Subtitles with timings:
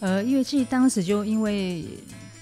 [0.00, 1.84] 呃，因为其实当时就因为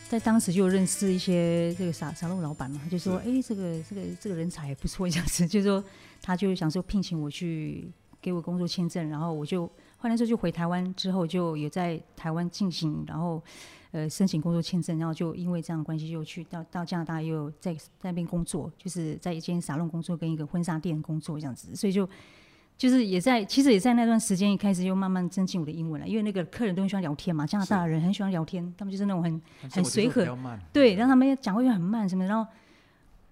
[0.08, 5.82] 在当时就认识一些这个沙沙龙老板嘛，他就说，哎，这个这个这个人才不错，这样子，就说
[6.20, 7.90] 他就想说聘请我去
[8.20, 9.66] 给我工作签证，然后我就
[9.96, 13.42] 后来时候就回台湾之后就也在台湾进行，然后
[13.90, 22.06] 呃申请工作签证，然后就因为这样的关系又去到到加拿大又在在那边工作，就是在一间沙龙工作跟一个婚纱店工作这样子，所以就。
[22.76, 29.40] 就是也在，其实也在那段时间一开始又慢慢增进我的英文了，因为那个客人都很喜欢聊天嘛，加拿大人很喜欢聊天，他们就是那种很
[29.70, 30.24] 很随和，
[30.72, 32.50] 对，让他们讲话又很慢什么，然后，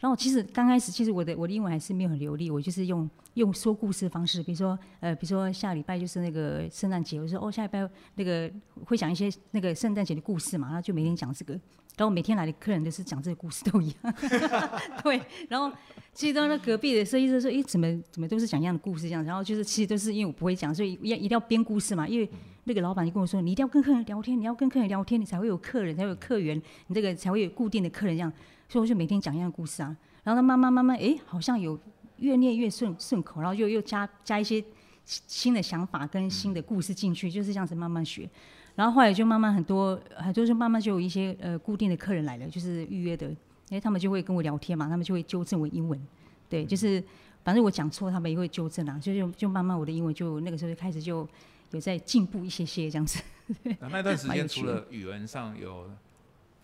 [0.04, 8.52] 然后其实刚开始其实我的我的英文还是没有很流利，我就是用用说故事的方式，比如说呃，比如说下礼拜就是那个圣诞节，我说哦下礼拜那个
[8.84, 11.58] 会讲一些那个圣诞节的故事嘛，然后就每天讲这个。
[11.96, 14.14] 然后每天来的客人都是讲这个故事都一样，
[15.04, 15.22] 对。
[15.48, 15.74] 然后
[16.12, 22.06] 其实到那隔壁的设计师说：“哎，怎么怎么都是讲一样的故事这样？”然后就是其实都是因为我不会讲，所以要一定要编故事嘛。
[22.08, 22.28] 因为
[22.64, 28.32] 那个老板就跟我说：“你一定要跟客人聊天，你要跟客人聊天，你才会有客人，才有客源，你这个才会有固定的客人这样。”
[28.74, 29.96] 所以我就每天讲一样的故事啊。
[30.24, 31.78] 然后他慢慢慢慢，哎，好像有
[32.16, 34.62] 越念越顺顺口，然后又又加加一些
[35.04, 38.28] 新的想法跟新的故事进去，就是这样子慢慢学。
[38.74, 43.30] 然后后来就慢慢很多，很多就慢慢就有一些呃固定的客人来了，就是预约的，
[43.70, 46.00] 哎，他们就会跟我聊天嘛，他们就会纠正我英文，
[46.48, 47.00] 对，就是
[47.44, 51.28] 反正我讲错，他们也会纠正啊，所以就就慢慢我的英文就那个时候就开始就
[51.70, 53.22] 有在进步一些些这样子。
[53.78, 55.88] 那段时间除了语文上有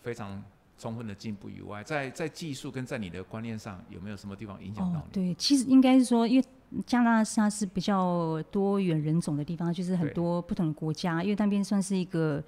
[0.01, 0.43] 非常
[0.81, 5.13] 充分的进步以外，在在技术跟在你的观念上有没有什么地方影响到你？
[5.13, 6.45] 对，其实应该是说，因为。
[6.87, 12.41] 加拿大是比较多元人种的地方，就是很多不同的国家，因为那边算是一个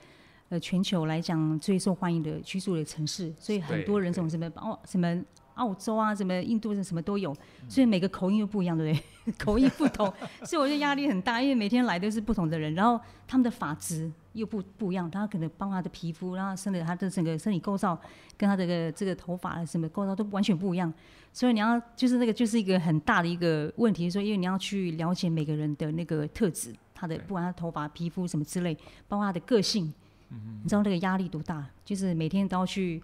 [0.47, 5.21] 呃全球来讲最受欢迎的居住的城市，所以很多人种什么哦什么
[5.55, 7.35] 澳洲啊，什么印度什么都有，
[7.67, 9.33] 所以每个口音又不一样，对不对？
[9.37, 10.05] 口音不同，
[10.45, 17.99] 所以我就压力很大，因为每天来都是不同的人，然后他们的发质又不不一样，他可能帮他的皮肤，然后甚至他的整个身体构造
[18.37, 20.91] 跟他这个这个头发什么构造都完全不一样。
[21.31, 28.75] 所以你要就是那个就是一个很大的一个问题，说因为你要去了解每个人的那个特质，他的不管他头发、皮肤什么之类，
[29.07, 29.91] 包括他的个性，
[30.29, 31.67] 你知道那个压力多大？
[31.83, 33.01] 就是每天都要去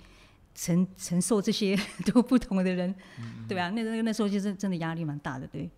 [0.54, 1.76] 承承受这些
[2.12, 2.94] 都不同的人，
[3.48, 3.70] 对吧？
[3.70, 5.70] 那那那时候就是真的压力蛮大的，对。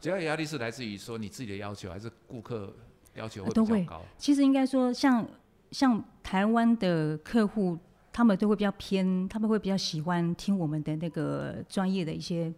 [0.00, 2.74] 主要压力是来自于说你自己的要求，还是顾客
[3.16, 4.02] 要求会比较高？
[4.16, 5.26] 其实应该说，像
[5.70, 7.78] 像台湾的客户。
[8.18, 12.50] 他们都会比较偏，他们会比较喜欢听我们的那个专业的一些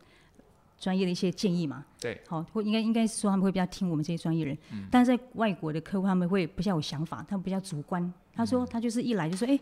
[0.78, 1.84] 专业的一些建议嘛？
[2.00, 4.56] 对，好，会应该应该是说他们会比较听我们这些专业人。
[4.72, 4.86] 嗯。
[4.88, 8.14] 但是在外国的客户，他们会比较有想法，他们比较主观。
[8.32, 9.58] 他说他就是一来就说，哎，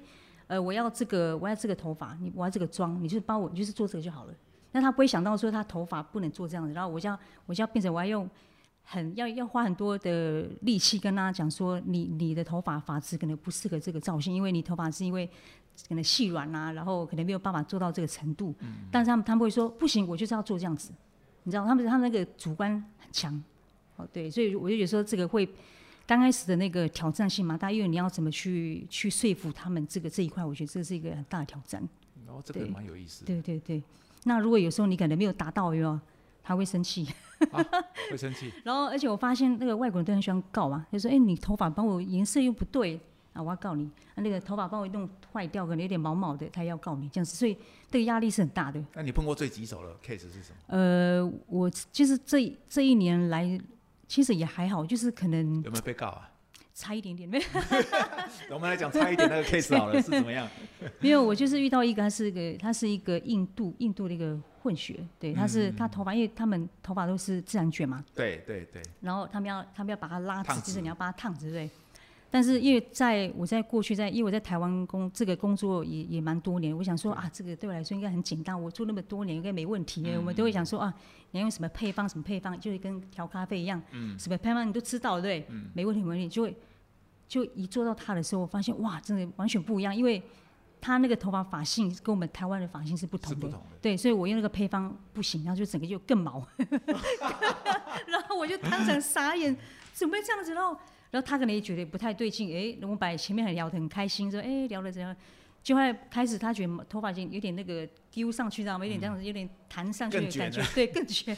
[0.48, 4.34] 呃，我要这个，我要这个头发，你我要这个妆，你就帮我，你就是做这个就好了。
[4.72, 8.28] 那他不会想到说他头发不能做这样子，然后我就要我就要变成我要用
[8.86, 15.28] 很要要花很多的力气跟大家讲说，你你的头发发质可能不适合这个造型，因为你头发是因为。
[15.86, 18.54] 可能细软啊，然后可能没有办法做到这个程度，
[18.90, 20.90] 但是他们他们会说不行，我就是要做这样子，
[21.42, 23.44] 你知道他们他们那个主观很强，
[23.96, 25.46] 哦对，所以我就觉得说这个会
[26.06, 31.86] 刚开始的那个挑战性嘛，大因为你要怎么去去说服他们这个这一块，我觉得这是一个很大的挑战。
[32.26, 33.26] 哦，这个蛮有意思。
[33.26, 33.82] 对对对，
[34.24, 36.00] 那如果有时候你可能没有达到，有
[36.46, 37.06] 他会生气，
[38.10, 38.52] 会生气。
[38.64, 43.00] 然后而且我发现那个外国人都很喜欢告嘛，就说哎你头发帮我颜色又不对。
[43.32, 43.86] 啊，我要告你！
[44.14, 47.54] 那个头发帮我弄坏掉，可能有点毛毛的，他要告你这样子，所以
[47.90, 48.82] 这个压力是很大的。
[48.94, 50.56] 那你碰过最棘手的 case 是什么？
[50.68, 53.60] 呃，我就是这这一年来，
[54.08, 56.30] 其实也还好，就是可能有没有被告啊？
[56.72, 57.44] 差一点点没有。
[58.56, 60.48] 我们来讲差一点那个 case 好了，是怎么样？
[61.00, 64.34] 没有，我就是遇到一个，他是一个，他是一个印度印度的一个
[64.66, 68.82] 混血，对，他是他头发，因为他们头发都是自然卷嘛，对对对。
[69.00, 71.70] 然后他们要他们要把它拉直，就是你要把它烫直，对。
[72.28, 80.04] 但是因为在我在过去在因为我在台湾工这个工作也也蛮多年，我想说啊，这个对我来说应该很简单，我做那么多年应该没问题。
[80.16, 80.92] 我们都会想说啊，
[81.30, 83.80] 你要用什么配方什么配方，就是跟调咖啡一样，
[84.18, 86.28] 什么配方你都知道对，没问题没问题。
[86.28, 86.56] 就会
[87.28, 90.20] 就一做到它的时候，我发现哇，真的完全不一样，因为
[90.86, 96.46] 他那个头发发性跟我们台湾的发性是不同的，对，所以我用那个配方不行，然后就整个就更毛，
[98.06, 99.56] 然后我就当场傻眼，
[99.92, 100.54] 怎么会这样子？
[100.54, 100.78] 然后。
[101.08, 105.14] 然后他可能也觉得不太对劲，哎，我们把前面很聊得很开心，说哎聊了怎样，
[105.62, 108.84] 就会开始他觉得头发已经有点那个丢上去，知道吗？
[108.84, 111.34] 有点这样子，有点弹上去的感觉，对，更卷。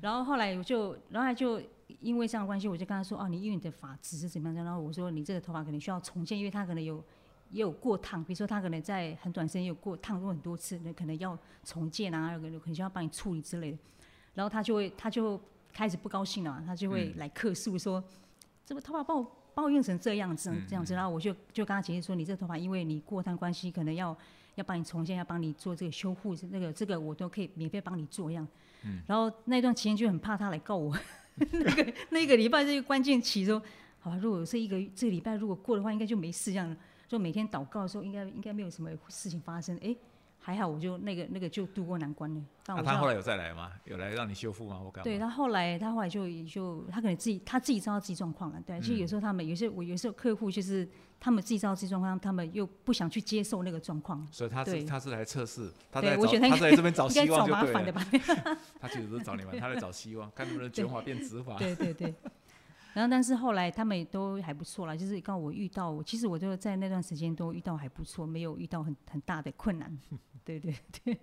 [0.00, 1.60] 然后后来我就，然后就
[2.00, 4.64] 因为这样的关系，我就跟他说，哦，你因为你的发质是怎么样？
[4.64, 7.04] 然后我说你这个头发可能需要重建，因为他可能有
[7.52, 13.78] 也有过烫，比如说他可能在很短时间有过烫过很多次，那可能要重建啊，有可能可能需要帮你处理之类的。
[14.34, 15.40] 然后他就会，他就。
[15.74, 18.04] 开始不高兴了，他就会来客诉说
[18.62, 24.14] ：“怎么头发把我把我用成这样子这样子，然后我就就跟他解释说，你这头发因为你过烫关系，可能要
[24.54, 28.46] 要帮你重建，要帮你做这个修护，那个这个我都可以免费帮你做一样。
[29.06, 30.94] 然后那段期间就很怕他来告我，
[31.50, 33.62] 那个那个礼拜这个关键期说，
[33.98, 36.76] 好，如果是一个这个礼拜如果过的话，应该就没事这样，
[37.12, 39.94] 就每天祷告的时候，应该应该没有什么事情发生，哎。
[40.44, 42.42] 还好，我就那个那个就渡过难关了。
[42.66, 43.70] 那他后来有再来吗？
[43.84, 44.80] 有来让你修复吗？
[44.84, 48.60] 我感对他后来，他后来就就他可能自己他自己知道自己状况了。
[48.66, 50.88] 对，其实有时候他们有些我有时候客户就是
[51.20, 54.26] 他们自己知道自己状况，他们又不想去接受那个状况。
[54.32, 57.92] 所以他是他是来测试，他在找他在这边找希望就对了。
[58.80, 61.56] 他其实是找你们，他来找希望，看能不能卷发变直发。
[61.56, 62.12] 对对对。
[62.94, 69.98] 然后，但是后来他们也都还不错啦，就是刚我遇到，其实我就在那段时间都遇到还不错，没有遇到很很大的困难。
[70.44, 70.74] 对对
[71.04, 71.18] 对。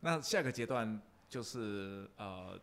[0.00, 2.58] 那下个阶段就是呃，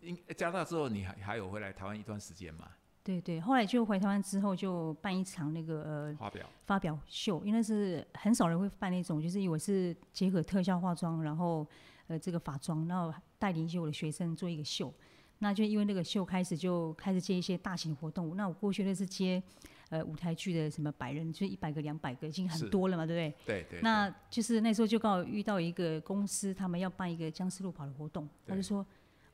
[0.00, 2.68] 应加拿大之后，你还还有回来台湾一段时间吗？
[3.02, 11.66] 对对，后来就回台湾之后就办一场那个呃发表发表秀，因为是很少人会办那种，就是以为是结合特效化妆，然后
[12.08, 14.92] 呃这个法妆，然后带领一些我的学生做一个秀。
[15.38, 19.42] 那就因为那个秀开始就开始接一些大型活动，那我过去那是接，
[19.90, 23.60] 呃舞台剧的什么百人，就一百个、两百个已经很多了嘛，对不对？
[23.60, 23.80] 对对。
[23.82, 28.84] 那就是那时候就刚好遇到一个公司，他们要办一个僵尸路跑的活动，他就说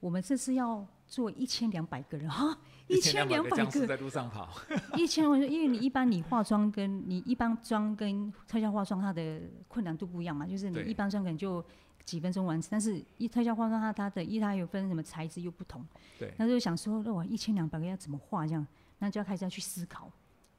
[0.01, 2.59] 我们这次要做一千两百个人哈，
[2.89, 4.53] 一千两百个在路上跑，
[4.99, 11.65] 一千我说因为你一般你化妆跟你一般妆跟特效化妆它的困难度不一样嘛，就是你一般妆可能就。
[12.05, 15.85] 几分钟完成，但是一特效化妆它它的一它有分什么材质又不同，
[16.19, 18.67] 对，那就想说，那我一千两百个要怎么画这样，
[18.99, 20.11] 那就要开始要去思考，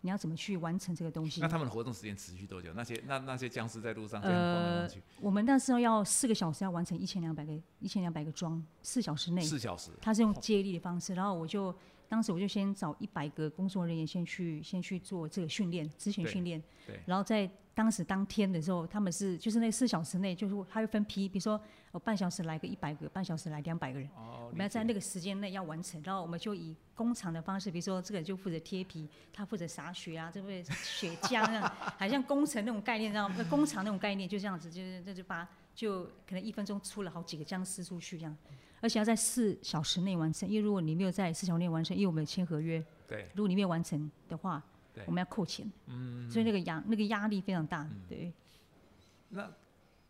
[0.01, 1.41] 你要怎么去完成这个东西。
[1.41, 2.71] 那他们的活动时间持续多久？
[2.73, 4.87] 那些那那些僵尸在路上呃，
[5.21, 9.41] 我们那时候要四个小时要完成一千两百个一千两百个妆，四小时内。
[9.41, 9.91] 四小时。
[10.01, 11.73] 他是用接力的方式，然后我就
[12.13, 17.50] 当时我就先找一百个工作人员先去先去做这个训练，咨询训练，对，然后在。
[17.75, 21.60] 当时当天的时候，他们是就是那四小时内，就是他会分批，比如说
[21.92, 26.00] 我半小时来个一百个，半小时来两百个人，我们要在那个时间内要完成。
[26.04, 33.36] 然后我们就以工厂的方式，比如说这个就负责贴皮，他负责洒血啊，这个血浆啊，好像工程那种概念，知道吗？
[33.50, 38.38] 工厂那种概念就这样子，就是这就把就可能一分钟出了好几个僵尸出去这样，
[38.83, 44.62] 而且要在四小时内完成，因为如果你没有在四小时内完成，因为我们有签合约，对，如果你没有完成的话。
[45.07, 48.31] 我们要扣钱，嗯，所以那个压那个压力非常大，对。
[49.30, 49.51] 那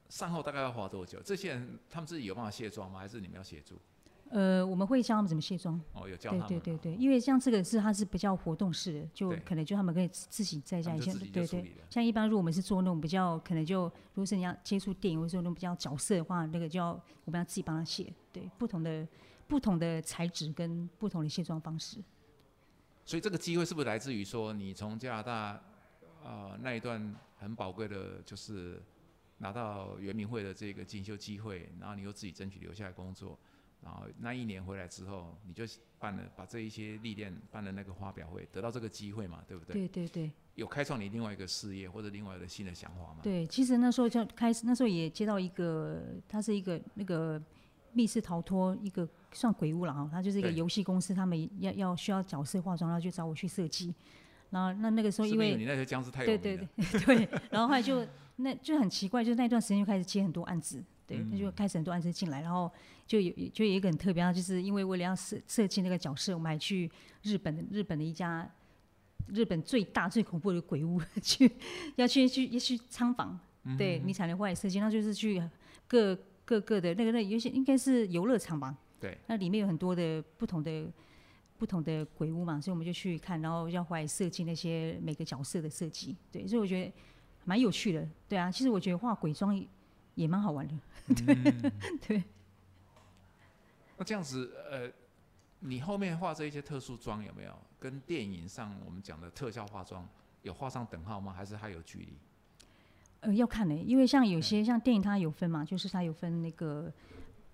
[0.10, 1.22] 善后大概要花多久？
[1.22, 3.00] 这些人他们自己有办法卸妆吗？
[3.00, 3.80] 还是你们要协助？
[4.34, 5.80] 呃，我们会教他们怎么卸妆。
[5.94, 6.48] 哦，有教他们。
[6.48, 11.72] 对对对对，因为像这个是它是比较活动式的，就可能就他们可以自己在家先对对。
[11.90, 19.08] 像一般如果我们是做那种比较可能就，如果是你要接触电影或者说那种比较角色的话，那个就要我们要自己帮他卸，对，不同的
[19.48, 22.00] 不同的材质跟不同的卸妆方式。
[23.06, 25.62] 所以这个机会是不是来自于说你从加拿大
[26.24, 28.82] 啊那一段很宝贵的，就是
[29.38, 33.38] 拿到圆明会的这个进修机会，然后你又自己争取留下来工作，
[33.84, 35.64] 然后那一年回来之后，你就
[36.00, 39.74] 办了把这一些历练办了那个发表会，得到这个机会嘛，对不对？
[39.74, 40.32] 对对对。
[40.56, 43.18] 有开创你另外一个事业或者另外一个新的想法吗？
[43.22, 47.42] 对，其实那时候就开始，那时候也接到一个，他是一个那个。
[47.96, 53.94] 密室逃脱一个算鬼屋了哈，他就是一个游戏公司，他们要要需要角色化妆，然后就找我去设计。
[54.50, 56.68] 然后那那个时候因为你那些僵尸太对对对
[57.06, 58.04] 对，然后后来就
[58.38, 62.72] 那就很奇怪，就那段时间就开始接很多案子，对，那就开始很多案子进来，然后
[63.06, 66.90] 就有就有一个很特别，就是因为为了要设设计那个角色，我们还去
[67.22, 68.50] 日本的日本的一家
[69.28, 71.52] 日本最大最恐怖的鬼屋 去
[71.96, 73.40] 要去去要去参访，
[73.78, 75.42] 对你才能画设计，那就是去
[75.88, 76.18] 各。
[76.46, 80.92] 各个的那个那有些应该是游乐场吧，对，那里面有很多的不同的
[81.58, 86.92] 不同的鬼屋嘛，所以我们就去看，然后要来设计那些每个角色的设计，对，所以我觉得
[87.46, 89.58] 蛮有趣的，对啊，其实我觉得画鬼妆
[90.16, 90.74] 也蛮好玩的，
[91.16, 91.72] 对
[92.08, 92.24] 对。
[93.98, 94.90] 那这样子，呃，
[95.60, 100.08] 你后面画这一些特殊妆有没有跟电影上我们讲的特效化妆
[100.42, 101.32] 有画上等号吗？
[101.32, 102.14] 还是还有距离？
[103.22, 106.92] 呃，要看呢，因为像有些像电影，它有分嘛，就是它有分那个，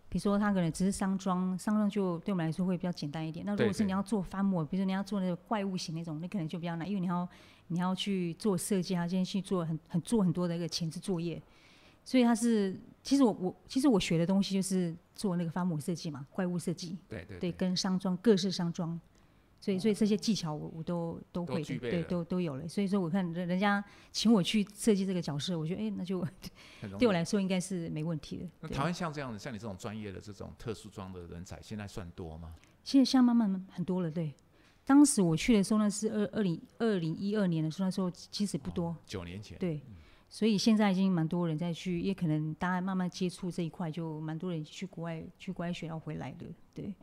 [0.07, 3.45] 比如说它可能只是商妆，商妆就对我们来说会比较简单一点。
[3.45, 7.27] 那如果是你要做翻模，比如说你要做那个怪物型那种，那可能就比较难，因为你要
[7.67, 11.39] 你要去做设计，还要先去做很很做很多的一个前置作业。
[12.09, 16.97] 所以他是，其实我我其实我学的东西就是做那个发模设计嘛，怪物设计。
[17.07, 17.37] 对对。
[17.37, 18.99] 对，跟商装各式商装。
[19.61, 22.67] 所以，所以这些技巧我我都都会的，对，都都有了。
[22.67, 26.25] 所以说，我看人人家请我去设计这个角色，我觉得，哎，那就
[26.97, 28.49] 对我来说应该是没问题的。
[28.61, 32.55] 那台湾像这样的，像你这种专业的这种特殊装的人才，现在算多吗？
[32.83, 34.33] 现在像慢慢很多了，对。
[34.83, 39.79] 当时我去的时候，呢是二二零二零一二年的时候，那时候其实不多，九年前，对，
[40.29, 46.93] 所以现在已经蛮多人在去，也可能大家慢慢接触这一块，就蛮多人去国外去国外学要回来的，对。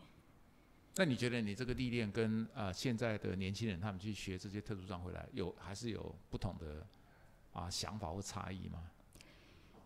[0.94, 6.86] 那你觉得你这个历练跟呃现在的年轻人他们去学这些特殊装回来，有还是有不同的
[7.52, 8.82] 啊想法或差异吗？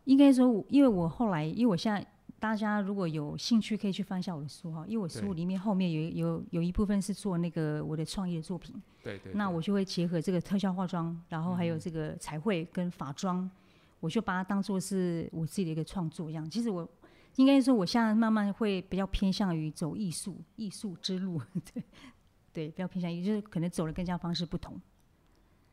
[0.05, 2.07] 应该说我，因为我后来，因为我现在
[2.41, 11.69] 大家如果有兴趣，可以去翻一下我的书哈，因为我书里面后面有有有一部分是做那个我的创业作品，对对那我就会结合这个特效化妆，然后还嗯。
[11.69, 13.49] 有这个彩绘跟法妆，
[14.01, 16.49] 我就把它当做是我自己的一个创作一样。
[16.49, 16.89] 其实我
[17.37, 21.41] 应该说，我现在慢慢会比较偏向于走艺术艺术之路，
[21.75, 21.83] 对
[22.55, 24.81] 对，比较偏向于就是可能走的更加方式不同，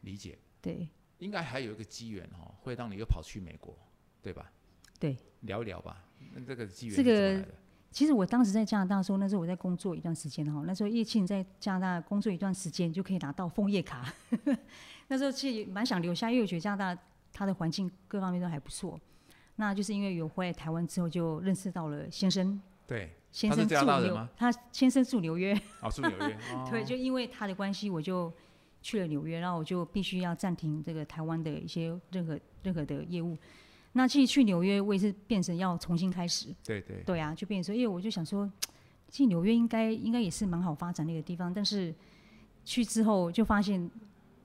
[0.02, 0.90] 理解，对。
[1.20, 3.76] 应该还有一个机缘哈，会让你又跑去美国，
[4.22, 4.52] 对吧？
[5.00, 5.18] 对。
[5.42, 7.46] 聊一聊吧，那这个机缘这个？
[7.90, 14.14] 其实我当时在加拿大的时候，那时候我在工作一段时间哈，那时候叶庆在加拿大工作一段时间就可以拿到枫叶卡，
[15.08, 19.00] 那时候其实蛮想留下，因为我觉得加拿大它的环境各方面都还不错。
[19.56, 28.32] 那就是因为有回来台湾之后，就认识到了先生，对，先生住纽他先生住纽约，哦，住纽约，哦 对，就因为他的关系，我就
[28.84, 33.36] 去了纽约，然后我就必须要暂停这个台湾的一些任何任何的业务。
[33.98, 38.48] 那其实去纽约，我也是变成要重新开始，对对对啊，就变成说，因为我就想说，
[39.10, 41.92] 其实纽约应该应该也是蛮好发展的一个地方，但是
[42.64, 43.90] 去之后就发现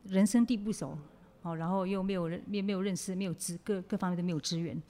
[0.05, 0.97] 人生地不熟，
[1.43, 4.81] 哦，然后又没有人也没有认识，没有资各各方面都没有资源。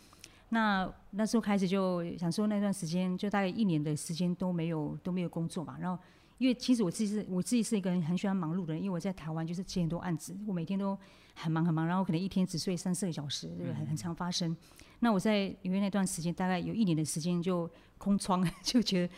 [0.51, 5.77] 那那时候开始就想说，那段时间就大概一年的时间都没有都没有工作嘛。
[5.81, 6.01] 然后
[6.43, 10.99] 因为其实我自己是我自己是一个人很喜欢忙碌的人，因为我在台湾就是接很多案子，我每天都
[11.37, 14.57] 很忙很忙，然后可能一天只睡三四个小时，这个很很常发生。
[14.99, 19.15] 那我在纽约那段时间，大概有一年的时间就空窗， 就觉得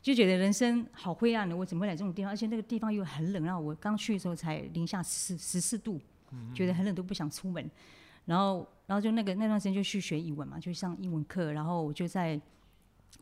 [0.00, 1.54] 就觉得人生好灰暗的。
[1.54, 2.32] 我怎么会来这种地方？
[2.32, 6.00] 而且那个地方又很冷，然后我刚去的时候才零下十十四度，
[6.54, 7.70] 觉得很冷都不想出门。
[8.24, 12.40] 然后，然后就那个那段时间就去学英文嘛，就上英文课，然后我就在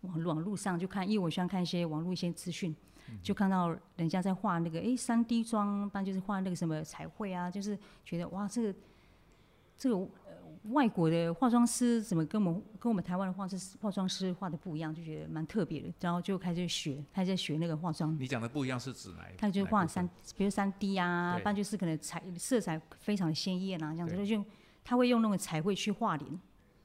[0.02, 2.74] 网网络上就看，因为我喜欢看一些网络一些资讯，
[3.22, 8.78] 就看到人家在画那个诶三 D 妆，不然就是画那个什么彩绘啊，就是觉得哇这个
[9.76, 10.32] 这个呃
[10.72, 18.14] 外国的化妆师怎么跟我们跟我们台湾的化妆师化妆师画的不一样，就觉得蛮特别的，然后就开始学，开始学那个化妆。
[18.18, 19.36] 你讲的不一样是指哪一？
[19.38, 24.44] 他就画三，比如三 D 啊，对不然就是可能彩色彩非常的鲜艳啊，这样子，他就
[24.84, 26.30] 他会用那个彩绘去画脸，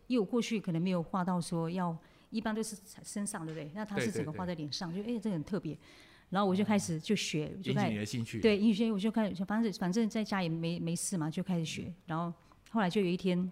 [0.08, 1.96] 因为我过去可能没有画到说要，
[2.29, 3.72] 一般都是彩身上，对不对？
[3.75, 5.77] 那他是整个画在脸上，就哎、这个很特别，
[6.29, 8.39] 然后我就开始就学，就引起开始你的兴趣。
[8.39, 11.94] 对，英语学我就开始，反正反正在家也没没事嘛，就开始学。
[12.05, 12.34] 然后
[12.72, 13.50] 后来就有一天，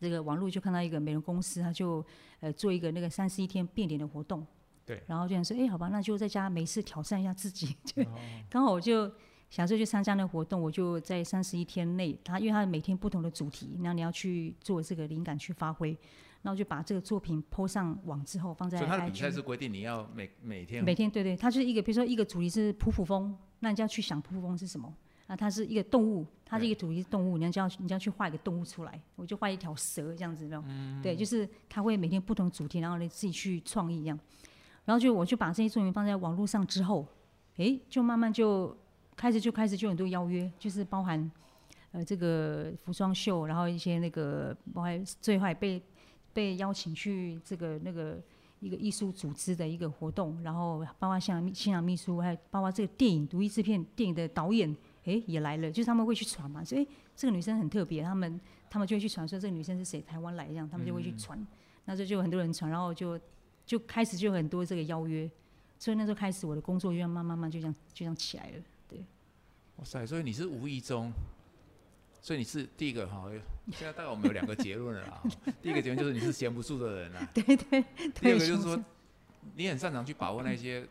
[0.00, 2.04] 这个网络就看到一个美容公司，他就
[2.40, 4.46] 呃做一个那个三十一天变脸的活动。
[4.84, 5.02] 对。
[5.06, 7.74] 然后就想说，哎，好吧，那就在家没事挑战一下自己。
[7.84, 8.18] 就哦
[8.48, 9.10] 刚好我就
[9.50, 15.96] 想说去参加那个活动，我就在三十一天内，他因为他每天不同的主题，那你要去做这个灵感去发挥。
[16.42, 24.92] 然后就把这个作品 PO 上网之后，放在所以他的比赛是规定你要每每天每天对对，它就是一个，比如说一个主题是普普风，那你就要去想普普风是什么。
[25.26, 28.98] 啊，它是一个动物，它是一个主题是动物，你要就要你就要去画一个动物出来。
[29.14, 31.02] 我就画一条蛇这样子，有没有？
[31.02, 34.18] 对，就是它会每天不同主题，然后你自己去创意这样。
[34.86, 37.06] 然后就我就把这些作品放在网络上之后，
[37.56, 38.74] 诶，就慢慢就
[39.16, 41.30] 开始就开始就很多邀约，就是包含
[41.92, 45.82] 呃这个服装秀，然后一些那个包含最后还被
[46.38, 48.16] 被邀请去这个那个
[48.60, 58.40] 一个艺术组织的一个活动，然后包括像新郎秘书，还有包括这个电影独立制片电影的导演，诶也来了，就是他们会去传嘛，所以诶这个女生很特别，他们
[58.70, 61.44] 他们就会去传说这个女生是谁，台湾来这样，他们就会去传，
[61.86, 63.18] 那时候就有很多人传，然后就
[63.66, 65.28] 就开始就有很多这个邀约，
[65.76, 69.04] 所以那时候开始我的工作就慢慢慢慢就这样就这样起来了，对，
[69.78, 71.10] 哇塞，所以你是无意中，
[72.28, 73.24] 所以你是第一个哈。
[73.72, 75.22] 现在大概我们有两个结论了啊。
[75.62, 77.26] 第一个结论就是你是闲不住的人啊。
[77.32, 77.82] 对对
[78.12, 78.84] 第二个就是是说，
[79.54, 80.86] 你很擅长去把握那些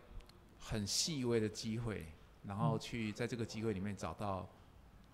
[0.59, 2.07] 很细微的机会，
[2.43, 4.49] 然后去在这个机会里面找到，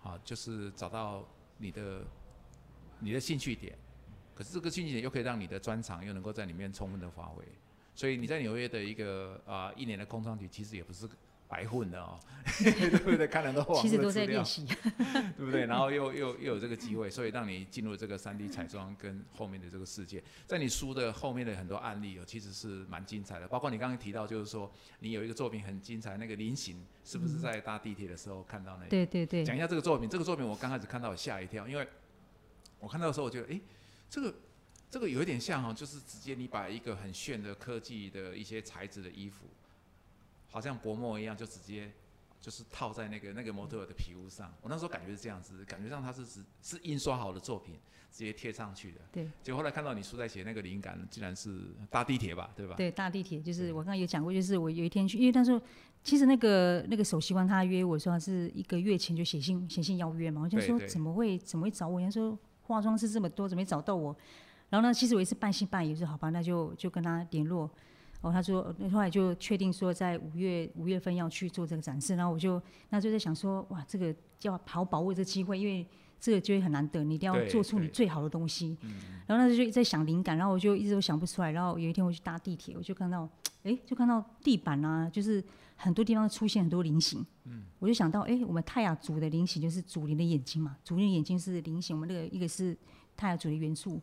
[0.02, 1.28] 啊，就是找到
[1.58, 2.00] 你的
[3.00, 3.76] 你的兴趣点。
[4.34, 7.44] 可是这个兴趣点又可以让你的专长又能够在里面充分的发挥。
[7.94, 11.06] 所以你在纽约的一个啊、一年的空窗期，其实也不是
[11.48, 12.18] 白混的哦，
[12.58, 13.26] 对不对？
[13.26, 14.66] 看了都网其实都在练习，
[15.36, 15.66] 对不对？
[15.66, 20.22] 然后又又又有这个机会，所以让你进入这个三 D 彩妆跟后面的这个世界。
[20.46, 23.46] 在你书的后面的很多案例哦，其实是蛮精彩的。
[23.46, 24.70] 包括你刚刚提到，就是说
[25.00, 28.88] 你有一个作品很精彩，那个菱形是不是在搭地铁的时候看到那个？
[28.90, 30.08] 对对对讲一下这个作品。
[30.08, 31.86] 这个作品我刚开始看到我吓一跳，因为
[32.80, 33.60] 我看到的时候我觉得，诶，
[34.10, 34.34] 这个
[34.90, 39.46] 这个有一点像哦，就是直接你把一个很炫的科技的一些材质的衣服，
[40.54, 41.90] 好像薄膜一样，就直接
[42.40, 44.54] 就是套在那个那个模特儿的皮肤上。
[44.62, 47.74] 我那时候感觉是这样子，感觉上它是是是印刷好的作品，
[48.12, 49.00] 直接贴上去的。
[49.10, 49.28] 对。
[49.42, 52.76] 结果后来看到你书在写那个灵感，竟然是搭地铁吧，对吧？
[52.76, 55.60] 对，搭地铁就是我刚刚有讲过，就是我有一天去，因为那时候
[56.04, 61.98] 其实那个那个首席官他约我说他是一个月前就写信写信邀约嘛，我就说怎么会怎么会找我？
[61.98, 64.16] 人家说化妆师这么多，怎么没找到我？
[64.70, 67.68] 然后呢，其实我也是半信半疑，说好吧，那就就跟他联络。
[68.24, 75.86] 哦，他说，后来就确定说在五月五月份要去做这个展示，然后我就那就在想说，哇，这个要好把握这机会，因为
[76.18, 78.78] 这个就会很难得，你一定要做出你最好的东西。
[79.26, 81.50] 然后那时候就在想灵感，然后我就一直都想不出来。
[81.52, 83.28] 然后有一天我去搭地铁，我就看到，
[83.62, 85.44] 哎，就看到地板啊，就是
[85.76, 87.22] 很多地方出现很多菱形。
[87.44, 92.74] 嗯，我就想到，哎，我们泰雅族的菱形就是祖灵的眼睛嘛，祖灵的眼睛是菱形，我们那个一个是
[93.14, 94.00] 泰雅族的元素。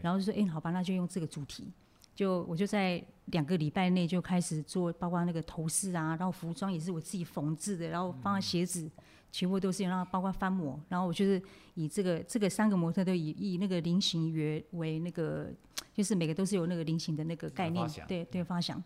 [0.00, 1.72] 然后就说，哎，好吧，那就用这个主题。
[2.14, 8.88] 就我就在两个礼拜内就开始做，包括那个头饰啊，然后服装也是我自己缝制的，然后包括鞋子，
[9.32, 11.42] 全部都是，然后包括翻模，然后我就是
[11.74, 15.50] 以这个这个三个模特都以以那个菱形为为那个，
[15.92, 18.80] 就是每个都是有那个菱形的那个概念，对对发想，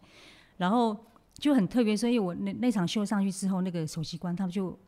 [0.56, 0.96] 然后
[1.34, 4.78] 就很特别，所以我那那场秀上去之后，那个首席官他们就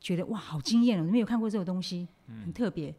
[0.00, 2.08] 觉得哇好惊艳哦，没有看过这个东西，
[2.44, 2.94] 很特别，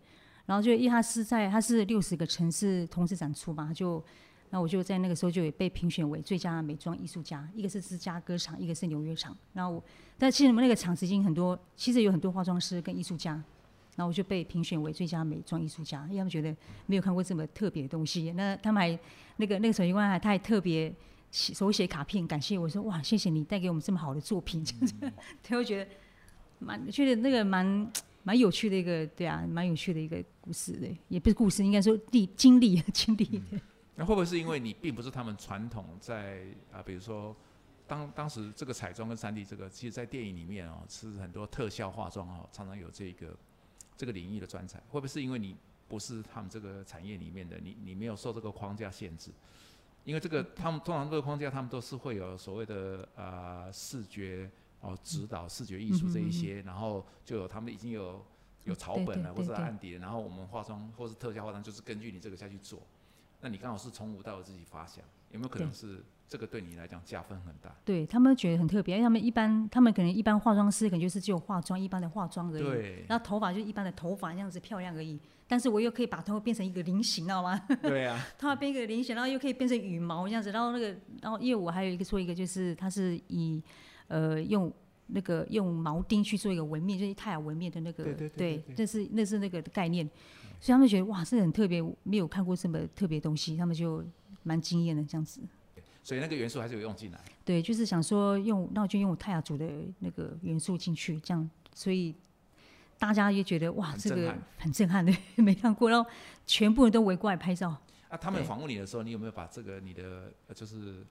[0.45, 4.03] 然后就因为他是在他是六十个城市同时展出嘛，就。
[4.55, 9.35] 那我就在那个时候就也被评选为最佳美妆艺术家，一个是芝加哥厂，一个是纽约厂。
[9.51, 9.83] 然后，
[10.17, 13.33] 但其实我们那个厂子已经很多，其实有很多化妆师跟艺术家。
[13.97, 18.31] 然后我就被评选为最佳美妆艺术家，因为他们觉得没有看过这么特别的东西。
[18.31, 18.97] 那他们还
[19.35, 20.89] 那个那个首席官还他还特别
[21.29, 25.11] 手写卡片感谢我说哇谢谢你带给我们这么好的作品，这样子，
[25.43, 25.91] 他会觉得
[26.59, 27.91] 蛮觉得那个蛮
[28.23, 33.43] 蛮有趣的一个对啊蛮有趣的一个故事的，也不是故事，应该说历经历经历。
[33.95, 37.35] 那会不会是因为你并不是他们传统在啊，比如说
[37.87, 43.37] 当当时这个彩妆跟三 D 这个，其实，在电影里面哦，是很多特效化妆哦，常常有这个
[43.95, 44.79] 这个领域的专才。
[44.89, 45.55] 会不会是因为你
[45.87, 49.31] 不是他们这个产业里面的，你你没有受这个框架限制？
[50.03, 54.49] 因为这个他们通常这个框架，他们都是会有所谓的啊视觉
[54.81, 58.23] 哦指导、视觉艺术这一些，然后就有他们已经有
[58.65, 62.81] 有草本了或者案底，然后我们化妆或是特效化妆，就是根据你这个下去做。
[63.45, 67.71] 那你刚好是从无到有自己发想，有没有可能是这个对你来讲加分很大？
[67.85, 73.05] 对他们觉得很特别，因为他们一般，他们可能一般化妆师可能就是只有化妆一般的化妆而已，对。
[73.07, 77.55] 然后头发就一般的头发这样子漂亮而已，但是我又可以把头发变成一个菱形，知道吗？
[77.83, 78.19] 对啊。
[78.35, 80.87] 头发变一个菱形，然后又可以变成羽毛这样子，然后那个，
[81.21, 83.61] 然后因为我还有一个做一个就是它是以
[84.07, 84.73] 呃用
[85.05, 90.09] 那个用毛钉去做一个纹面，就是太阳纹面的那个，对对对，那是那是那个概念。
[90.59, 94.03] 所以他们觉得哇，这很特别，没有看过这么特别东西，他们就
[94.43, 95.41] 蛮惊艳的这样子。
[96.03, 97.19] 所以那个元素还是有用进来。
[97.43, 99.67] 对，就是想说用，那我就用泰雅族的
[99.99, 102.13] 那个元素进去，这样，所以
[102.99, 106.07] 大家也觉得哇，这个很震撼的， 没看过，然后
[106.45, 107.75] 全部人都围过来拍照。
[108.09, 111.03] 啊，他们访问你的时候，你有没有把这个你的就是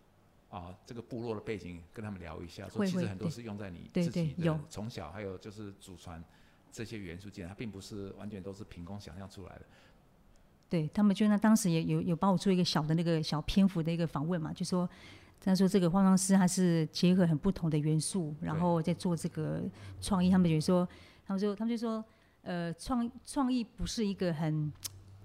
[0.48, 2.68] 啊这个部落的背景跟他们聊一下？
[2.68, 6.22] 说其实很多是用在你自己的从小，还有就是祖传。
[6.74, 9.60] 这些元素进来，它并不是完全都是凭空想象出来的。
[10.68, 14.88] 对他们，就那当时也有有帮我做一个小的那个小篇幅的一个访问嘛，就说
[15.40, 19.62] 他说这个化妆师他是结合很不同的元素，然后在做这个
[20.00, 20.30] 创意。
[20.30, 20.88] 他们就说，
[21.24, 22.04] 他们说他们就说，
[22.42, 24.72] 呃，创创意不是一个很，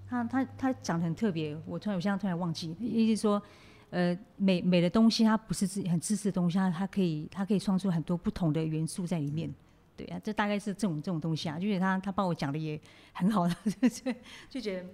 [0.08, 1.58] 他他他讲的很特别。
[1.66, 3.42] 我突然我现在突然忘记，意思说，
[3.90, 9.52] 呃，美美的东西它不是自很自私的东西，它它可以它可以创出很多不同的元素在里面。
[10.00, 12.80] 对啊，这大概是这种这种东西啊，就是他他帮我讲的也
[13.12, 13.56] 很好的，
[13.90, 14.14] 就
[14.50, 14.90] 就觉得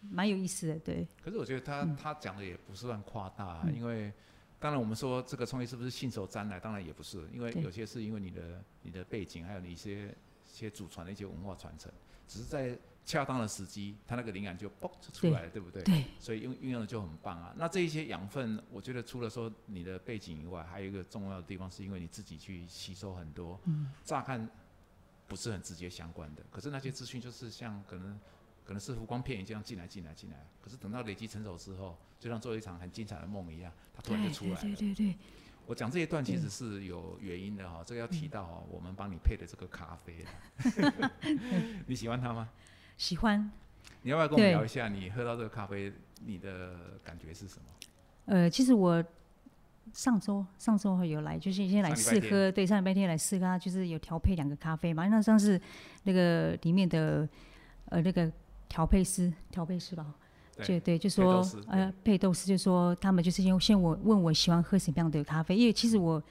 [0.00, 1.06] 蛮有意思的，对。
[1.22, 4.10] 可是我觉得他他讲的也不是算夸大，因为
[4.58, 11.92] 当然我们说这个创业是不是信手拈来，当然也不是，因为有些是因为你的你的背景，还有你一些一些祖传的一些文化传承，
[12.26, 12.78] 只是在。
[13.10, 15.82] 恰当的时机，它那个灵感就嘣就出来了，对不对？
[15.82, 16.04] 对。
[16.20, 17.52] 所以运运用的就很棒啊。
[17.56, 23.58] 那这一些养分，我觉得除了说你的背景以外，还有一个重要的地方，是因为你自己去吸收很多。
[23.64, 23.90] 嗯。
[24.04, 24.48] 乍看
[25.26, 28.16] 不是很直接相关的，可是那些资讯就是像可能
[28.64, 34.60] 可能是浮光片影这样进来进来进来，可是等到累积成熟之后，就像做一场很精彩的梦一样，它突然就出来了。
[34.60, 35.16] 对对对。
[35.66, 40.24] 我讲这一段其实是有原因的哈，这个要提到哈，我们帮你配的这个咖啡。
[41.86, 42.48] 你喜欢它吗？
[43.00, 43.50] 喜欢，
[44.02, 44.86] 你要不要跟我们聊一下？
[44.86, 45.90] 你喝到这个咖啡，
[46.22, 47.62] 你的感觉是什么？
[48.26, 49.02] 呃，其实我
[49.94, 55.08] 上周上周有来，就是先来试喝，对，上礼拜天来试喝，就是有调配两个咖啡嘛。
[55.08, 55.58] 那上次
[56.02, 57.26] 那个里面的
[57.86, 58.30] 呃那个
[58.68, 60.04] 调配师，调配师吧，
[60.62, 66.22] 就对，就说呃配豆师，就说他们就是先先我问我喜欢喝什么样的咖啡，因为其实我。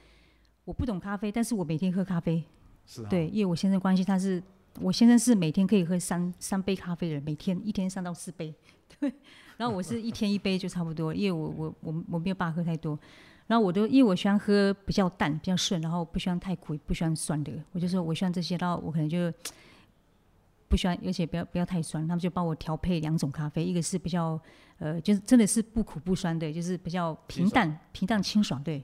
[0.64, 2.44] 我不懂咖啡，但是我每天喝咖啡。
[2.86, 4.40] 是啊，对，因为我先生关系，他是
[4.78, 8.54] 我先生是每天可以喝三三杯咖啡的人，每天一天三到四杯。
[9.00, 9.12] 对，
[9.58, 12.98] 然后我是一天一杯就差不多，因为我我我我没有办法喝太多。
[13.46, 17.52] 然后我都因为我喜欢喝比较淡、比较顺，然后不喜欢太苦，也不喜欢酸的。
[17.72, 19.32] 我就说我喜欢这些，然后我可能就
[20.68, 22.06] 不喜欢，而且不要不要太酸。
[22.06, 24.40] 他们就帮我调配两种咖啡，一个是比较
[24.78, 28.62] 呃，就是真的是不苦不酸的，就是比较平淡、平淡清爽。
[28.62, 28.74] 对，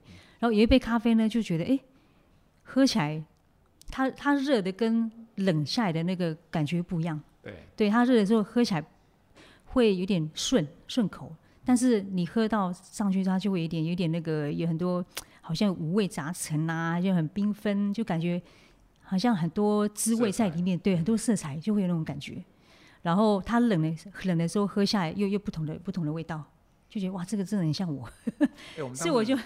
[0.41, 1.79] 然后有一杯咖啡呢，就觉得哎，
[2.65, 3.23] 喝起来
[3.91, 7.21] 它它热的跟冷下来的那个感觉不一样。
[7.43, 8.85] 对，对，它热的时候喝起来
[9.65, 11.35] 会有点顺顺口。
[11.65, 15.05] 但是你喝到上去，它就会有点有点那个，有很多
[15.41, 18.41] 好像五味杂陈啊，就很缤纷，就感觉
[19.03, 22.41] 好像很多滋味在里面，对，很多色彩就会有那种感觉。
[23.03, 23.93] 然后它冷的
[24.25, 26.43] 冷的时候喝下来，又又不同的不同的味道，
[26.89, 28.09] 就觉得哇，这个真的很像我。
[28.95, 29.37] 所以我就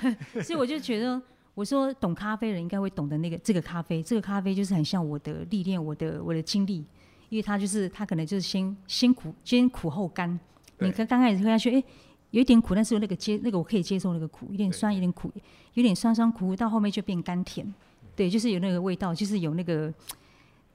[0.42, 1.20] 所以我就觉得，
[1.54, 6.84] 我说懂咖啡人应该会懂得那个这个咖啡，这个咖啡就是很像我的历练，我的我的经历，
[7.28, 10.38] 因为它就是它可能就是先先苦先苦后甘，
[10.78, 11.84] 你刚刚开始喝下去，哎。
[12.32, 15.28] 有一点苦，但是有那个接那个我可以接受那个苦，有点酸，有点苦，
[15.74, 17.74] 有点酸酸苦苦，到后面就变甘甜，
[18.14, 19.92] 对，就是有那个味道，就是有那个，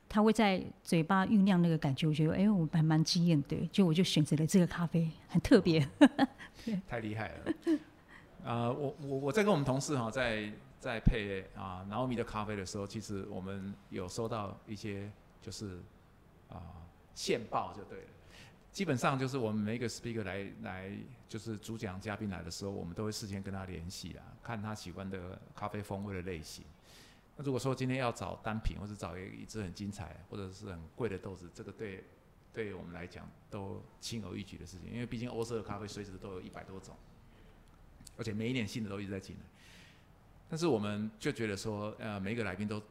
[0.09, 5.88] 它会在嘴巴酝酿那个感觉，我觉得哎，我还蛮惊艳的，就我就选择了这个咖啡，很特别，
[6.89, 7.53] 太厉害了，
[8.45, 15.79] 啊，我我我在跟我们同事哈，在在配啊，然后米的咖啡的时候，其实我们有收到一些就是
[16.47, 16.62] 啊
[17.15, 18.08] 线报就对了。
[18.71, 20.91] 基本上就是我们每一个 speaker 来来
[21.27, 26.63] 就是主讲嘉宾来的时候，我们都会事先跟他联系啊，看他喜欢的咖啡风味的类型。
[27.38, 32.03] 那如果说今天要找单品，或者找一一支很精彩或者是很贵的豆子，这个对
[32.53, 36.95] 对我们来讲都轻而易举的事情，因为毕竟欧式的咖啡随时都有一百多种，
[38.17, 39.41] 而且每一年新的都一直在进来。
[40.49, 42.82] 但是我们就觉得说，呃，每一个来宾都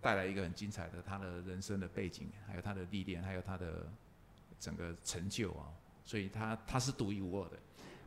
[0.00, 3.86] 带来一个很精彩的他的人生的背景，还有他的历练，还有他的。
[4.62, 5.66] 整个成就啊，
[6.04, 7.58] 所以他他是独一无二的，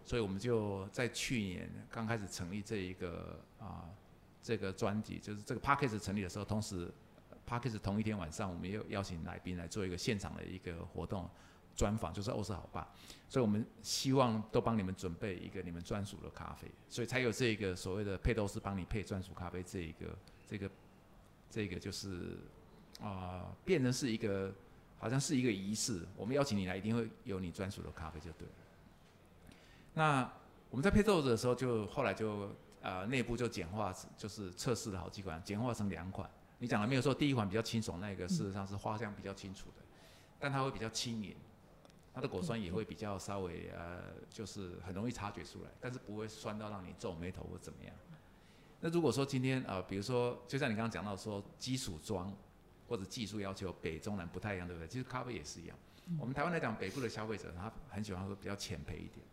[0.05, 3.89] 所以我们就在去年刚开始成立这一个啊
[4.41, 6.89] 这个专辑，就是这个 p a c k a g e 成立的时候，同时
[7.45, 11.29] p a c k a g e 同一天晚上，我们又邀请来宾来做一个现场的一个活动
[11.75, 12.87] 专访，就是欧式好吧，
[13.27, 20.69] 所以我们希望都帮你们准备一个你们专属的咖啡，所以才有这个所谓的配豆师帮你配专属咖啡这一个这个
[21.49, 22.37] 这个就是
[23.01, 24.53] 啊变成是一个。
[24.97, 28.53] 好像是一个仪式，我们邀请你来，一定会有你专属的咖啡，就对了。
[29.93, 30.33] 那
[30.69, 32.49] 我们在配豆子的时候，就后来就
[32.81, 36.27] 呃内部就简化，就是测试了好几款，简化成两款。
[36.57, 37.01] 你讲了没有？
[37.01, 39.83] 说第一款比较清爽，那个事实上是花香比较清楚的，
[40.39, 41.35] 但它会比较轻盈，
[42.15, 47.93] 它的果酸也会比较稍微呃，就是很容易察觉出来，但是不会酸到让你皱眉头或怎么样。
[48.79, 52.35] 那如果说今天呃，比如说就像你刚刚讲到说基础装。
[52.87, 54.87] 或者技术要求北中南不太一样，对不对？
[54.87, 55.75] 其实咖啡也是一样。
[56.19, 59.25] 我们台湾来讲，北部的消费者他很喜欢喝比较浅焙一点，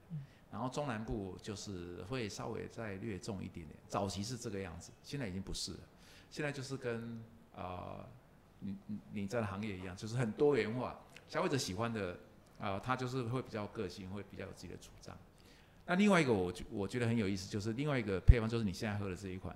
[0.50, 3.78] 然后中南部就是会稍微再略重一点点。
[3.88, 5.80] 早期是这个样子，现在已经不是了。
[6.30, 7.22] 现在就是跟
[7.54, 8.08] 呃
[8.60, 12.18] 你你你在的行业一样，就是很多元化，消费者喜欢的
[12.62, 15.14] 啊，他就是会比较个性，会比较有自己的主张。
[15.84, 19.54] 那另外一个我觉我觉得很有意思，就是另外一个配方，就是你现在喝的这一款，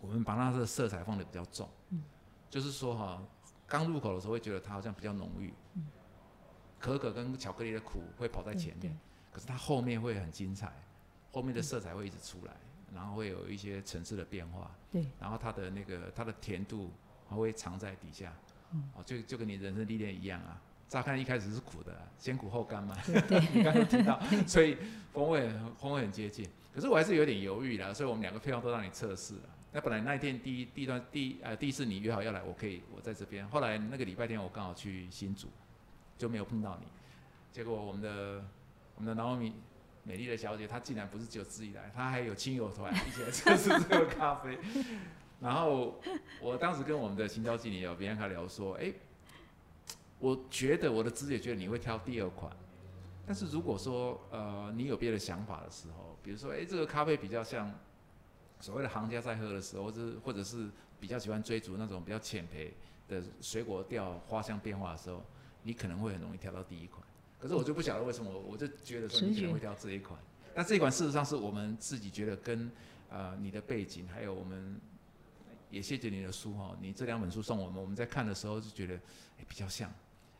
[0.00, 1.68] 我们把它的色彩放的比较重。
[2.48, 3.22] 就是说哈，
[3.66, 5.52] 刚入口的时候会觉得它好像比较浓郁，
[6.78, 8.98] 可可跟巧克力的苦会跑在前面，
[9.30, 10.72] 可是它后面会很精彩，
[11.30, 12.56] 后面的色彩会一直出来，
[12.94, 16.90] 然后会有一些层次的变化，对，然后它的那个它的甜度
[17.28, 18.32] 还会藏在底下，
[18.72, 18.88] 嗯。
[18.94, 20.58] 哦，就就跟你人生历练一样啊，
[20.88, 22.96] 乍看一开始是苦的，先苦后甘嘛，
[23.52, 24.76] 你刚刚听到，所以
[25.12, 29.40] 风味风味很接近，可是我还是有点犹豫啦，所以我们两个配方都让你测试了。
[29.70, 33.46] 那本来那一天第一第一段第呃第一次你约好要来，我可以我在这边。
[33.48, 35.48] 后来那个礼拜天我刚好去新竹，
[36.16, 36.86] 就没有碰到你。
[37.52, 38.42] 结果我们的
[38.94, 39.52] 我们的劳米
[40.04, 44.58] 美丽的小姐，她竟然不是只有自己来，她还有亲友团一起来测试这个咖啡。
[45.38, 46.00] 然后
[46.40, 48.90] 我当时跟我们的行销经理有别人他聊说，哎，
[50.18, 52.54] 我觉得我的直觉觉得你会挑第二款，
[53.26, 57.72] 但是如果说呃你有别的想法的时候，比如说哎这个咖啡比较像。
[58.60, 62.72] 所谓的行家在喝的时候，是或者是比较喜欢追逐那种比较浅焙
[63.06, 65.22] 的水果调、花香变化的时候，
[65.62, 67.00] 你可能会很容易挑到第一款。
[67.38, 70.18] 可是我就不晓得为什么，我就觉得说你可能会挑这一款。
[70.56, 72.68] 但这一款事实上是我们自己觉得跟
[73.10, 74.80] 呃你的背景，还有我们
[75.70, 78.98] 也谢谢你的书哈，你这两本书送我们，我们在看的时候就觉得
[79.46, 79.88] 比较像，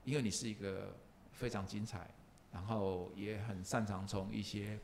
[0.08, 0.96] 因为你是一个
[1.32, 2.10] 非常精彩，
[2.52, 4.78] 然后也很擅长从一些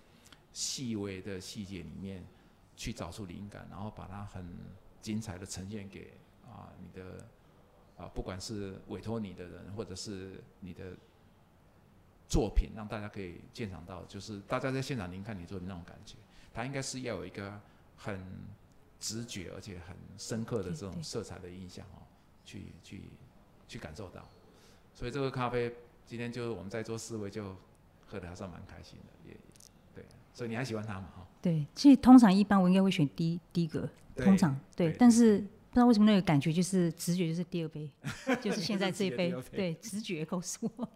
[0.52, 2.24] 细微的细节里面。
[2.76, 4.44] 去找出灵感，然后把它很
[5.00, 6.12] 精彩的呈现给
[6.44, 7.24] 啊你的
[7.96, 10.96] 啊不管是委托你的人，或者是你的
[12.28, 16.16] 作品，让大家可以鉴赏到，就是大家在现场您看你做的那种感觉，
[16.52, 17.60] 它应该是要有一个
[17.96, 18.20] 很
[18.98, 22.02] 直觉而且很深刻的这种色彩的印象哦，
[22.44, 23.02] 去去
[23.68, 24.28] 去感受到。
[24.94, 25.74] 所以这个咖啡
[26.06, 27.56] 今天就我们在座四位就
[28.06, 29.36] 喝的还算蛮开心的，也
[29.94, 31.08] 对，所以你还喜欢它嘛？
[31.16, 37.90] 哈，对，其实通常一般我应该会选第第一个，通常对，但是不知道为什么那个感觉就是直觉就是第二杯，
[38.40, 40.88] 就是现在这一杯，对，直觉告诉我。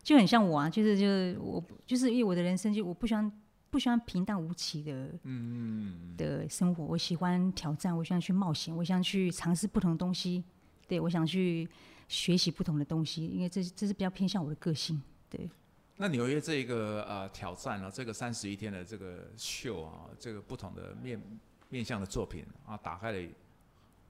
[0.00, 3.30] 就很像我啊，就是就是我，就是因为我的人生就我不喜欢
[3.68, 10.44] 不喜欢平淡无奇的，嗯的生活，我喜欢挑战，我喜欢去冒险，我想去尝试不同的东西，
[10.86, 11.68] 对我想去
[12.08, 15.48] 学习不同的东西，因为这这是比较偏向我的个性，对。
[15.96, 21.22] 那纽约这一个呃挑战啊，这个三十一天的这个秀啊，这个不同的面
[21.68, 23.28] 面向的作品啊，打开了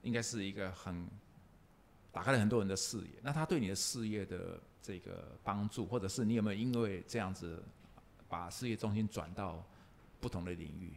[0.01, 1.07] 应该是一个很
[2.11, 3.09] 打开了很多人的视野。
[3.21, 4.59] 那他对你的事业的。
[4.81, 7.61] 这个帮助，或者是你有没有因为这样子
[8.29, 9.63] 把事业重心转到
[10.21, 10.93] 不同的领域？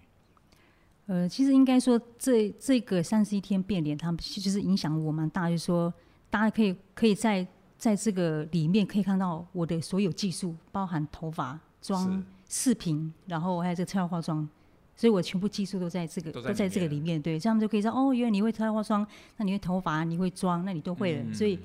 [1.06, 5.92] 呃，其实应该说，这这个三十一天变脸，他们其实影响我蛮大，就是说
[6.32, 14.48] 大家可以可以在在这个里面可以看到我的所有技术，包含头发、妆、视频，然后还有这个特效化妆，
[14.96, 17.20] 所以我全部技术都在这个都在这个里面。
[17.20, 21.34] 对，这样就可以知道哦，原来你会特效化妆，那你会头发，你会妆，那你都会了。
[21.34, 21.58] 所以，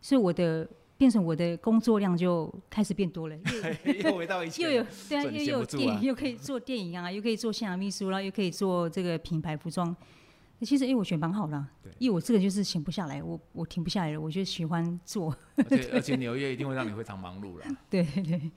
[0.00, 0.66] 所以我的。
[0.96, 3.36] 变成我的工作量就开始变多了，
[4.04, 9.94] 又回到以前， 又有对啊，又有电，又可以做电影啊，又可以做现场秘书，然后又可以做这个品牌服装。
[10.60, 11.66] 其实，哎，我选蛮好的，
[11.98, 15.36] 因为我这个就是闲不下来，我我停不下来了，我就喜欢做。
[15.56, 17.64] 而且，而且纽约一定会让你非常忙碌了。
[17.90, 18.50] 对对。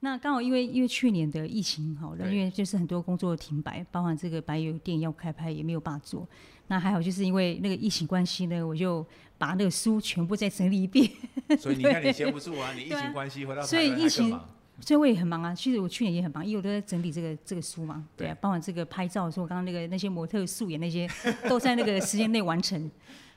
[0.00, 6.28] 那刚好因为因为去年的疫情好了，因为就是很多工作停摆，包含这个白油店要开拍也没有办法做。
[6.66, 9.04] 那还好，就是因为那个疫情关系呢，我就
[9.38, 11.10] 把那个书全部再整理一遍。
[11.58, 12.72] 所以你看，你闲不住啊！
[12.74, 14.38] 你 疫情关系回到所以疫情，
[14.80, 15.54] 所以我也很忙啊。
[15.54, 18.06] 其实我去年也很忙，因为我都在整理这个这个书嘛。
[18.16, 21.08] 对啊，包含这个拍照，说我刚刚那个那些模特素颜那些，
[21.48, 22.80] 都在那个时间内完成。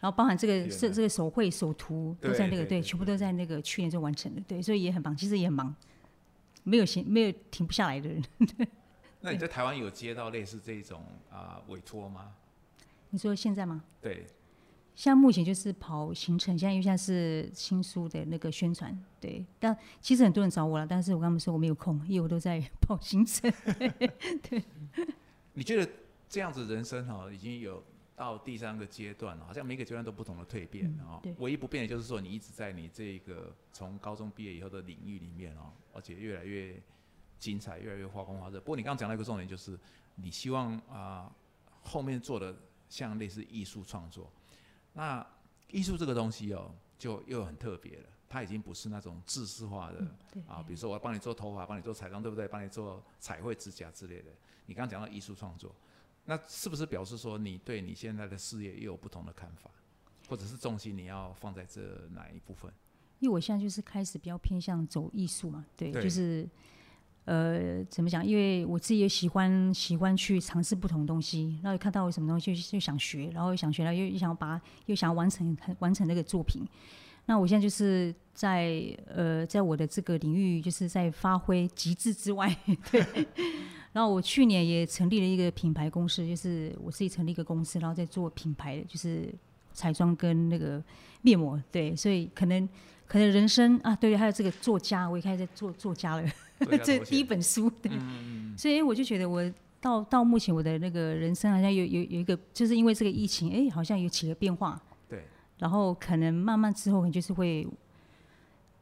[0.02, 4.42] 然后包含这个这这个手绘手图，都在那个对，全部都在那个去年就完成了。
[4.48, 5.76] 对，所以也很忙，其实也很忙，
[6.64, 8.24] 没有闲，没有停不下来的人。
[9.20, 12.32] 那你在台湾有接到类似这种啊委托吗？
[13.10, 13.84] 你说现在吗？
[14.02, 14.26] 对，
[14.96, 19.46] 像目前就是跑行程，现在又像是新书的那个宣传，对。
[19.58, 23.50] 但其实很多人找我了，但是我跟他们说我没有空，因为我都在 跑行程。
[24.50, 24.64] 对。
[25.54, 25.90] 你觉得
[26.28, 27.82] 这样子人生哈，已经有
[28.16, 31.22] 到第三个阶段了，好像每个阶段都不同的蜕变啊。
[31.38, 36.76] 唯一不变的就是说，你一直在你这个从高中毕业以后的领域里面哦，而且越来越
[37.38, 38.60] 精彩，越来越发光发热。
[38.60, 39.80] 不过你刚刚讲到一个重点，就是
[40.16, 41.32] 你希望啊
[41.82, 42.54] 后面做的。
[42.92, 44.32] 像类似艺术创作，
[44.94, 45.26] 那
[45.70, 48.10] 艺术这个东西哦，就又很特别了。
[48.28, 50.06] 它已经不是那种制式化的
[50.48, 52.48] 啊，比如说我要帮你做头发，帮你做彩妆，对不对？
[52.48, 54.32] 帮你做彩绘指甲之类的。
[54.68, 55.76] 你刚刚讲到艺术创作，
[56.26, 59.72] 那是不是表示说你对你现在的事业又有不同的看法，
[60.28, 62.72] 或者是重心你要放在这哪一部分？
[63.20, 66.48] 因为我现在就是开始比较偏向走艺术嘛，对，就是。
[67.30, 68.26] 呃，怎么讲？
[68.26, 76.66] 因为我自己也喜欢喜欢去尝试不同东西，然后看到什么东西就想学，然后想学了又又想把又想完成完成那个作品。
[77.28, 82.58] 那我现在就是在呃，在我的这个领域，就是在发挥极致之外。
[82.90, 83.06] 对。
[83.94, 89.32] 然后我去年也成立了一个品牌公司，就是我自己成立一个公司，然后在做品牌，就是
[89.72, 90.84] 彩妆跟那个
[91.22, 91.62] 面膜。
[91.72, 92.68] 对，所以可能
[93.10, 96.24] 可能人生啊，对，还有这个作家，我也开始在做作家了。
[96.84, 97.92] 这第一本书，对，
[98.56, 99.42] 所以我就觉得我
[99.82, 105.26] 到到目前我的那个人生好像有有有一个，就是因为这个疫情，哎，好像有起了变化，对，
[105.58, 107.68] 然后可能慢慢之后，可能就是会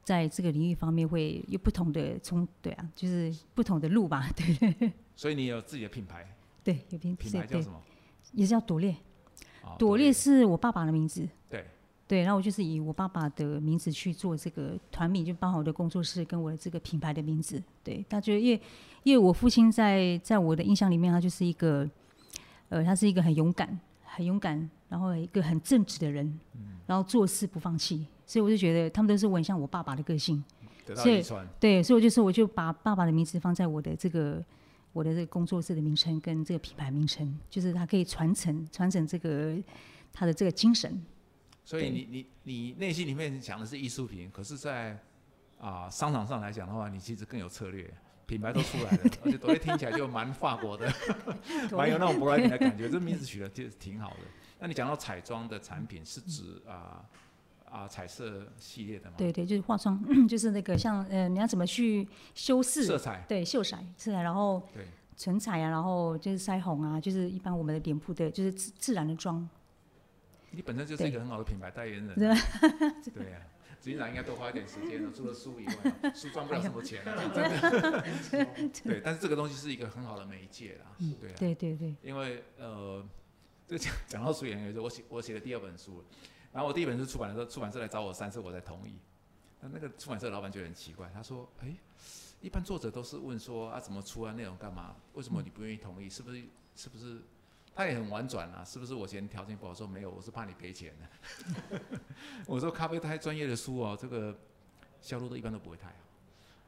[0.03, 4.91] 在这个领域方面会有不同的从，对啊，就是不同的路吧， 对。
[5.15, 6.27] 所以你有自己的品牌？
[6.65, 7.81] 对，有品品牌叫什么？
[8.33, 8.93] 也是叫朵烈，
[9.79, 11.65] 朵烈是我爸爸的名字，对。
[12.07, 17.61] 对，然后我就是以我爸爸的名字去做这个团名，就包含我的工作室跟我的这个品牌的名字。
[17.83, 18.61] 对，他觉得因为
[19.03, 21.89] 因为我父亲在在我的印象里面，他就是一个，
[22.69, 26.39] 呃，他是一个很勇敢、很勇敢，然后一个很正直的人，
[26.85, 28.07] 然后做事不放弃。
[28.25, 30.41] 所以我就觉得他们都是很像我爸爸的个性。
[30.95, 31.21] 所以
[31.59, 34.41] 对，所以我就说我就把爸爸的名字放在我的这个
[34.93, 39.57] 我的这个工作室的名称跟这个品牌名称，就是他可以传承传承这个
[40.13, 41.03] 他的这个精神。
[41.67, 44.97] 所以你你你内心里面想的是艺术品，可是，在
[45.59, 47.93] 啊商场上来讲的话，你其实更有策略，
[48.25, 50.89] 品牌都出来了，而且朵蕾听起来就蛮法国的，
[51.75, 52.89] 蛮有那种舶来品的感觉。
[52.89, 54.19] 这名字取的就挺好的。
[54.59, 57.03] 那你讲到彩妆的产品，是指啊
[57.69, 59.15] 啊彩色系列的吗？
[59.17, 62.85] 对对，就是化妆， 就是那个像呃，你要怎么去修饰？
[62.85, 63.25] 色彩。
[63.27, 64.85] 对，秀色，色彩，然后对
[65.17, 69.45] 唇彩啊，然后就是腮红啊，就是一般我们的脸部的，就是自自然的妆。
[70.51, 72.15] 你本身就是一个很好的品牌代言人。
[72.15, 72.27] 对
[73.13, 73.41] 对呀，
[73.81, 75.11] 执行长应该多花一点时间了。
[75.15, 78.69] 除了书以外，书赚不了什么钱啊， 真的。
[78.83, 80.95] 对，但是这个东西是一个很好的媒介啦。
[81.19, 81.35] 对啊。
[81.37, 81.95] 对对对。
[82.01, 83.05] 因为呃，
[83.67, 86.03] 这讲讲到书演员，我写我写的第二本书，
[86.51, 88.99] 然后我第一本书出版的时候，出版社来找我三次，我才同意。
[89.59, 91.75] 那那个出版社老板就很奇怪，他说：“哎，
[92.41, 94.95] 一般作者都是问说啊怎么出啊，内容干嘛？
[95.13, 96.09] 为什么你不愿意同意？
[96.09, 96.43] 是不是？
[96.75, 97.21] 是不是？”
[97.77, 98.95] 他也很婉转啊，是不是？
[98.95, 101.79] 我嫌条件不好，说没有，我是怕你赔钱的。
[102.47, 104.35] 我说咖啡太专业的书哦，这个
[104.99, 105.93] 销路都一般都不会太好。